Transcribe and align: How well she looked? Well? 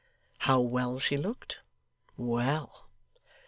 How 0.39 0.61
well 0.61 0.97
she 0.97 1.15
looked? 1.15 1.59
Well? 2.17 2.89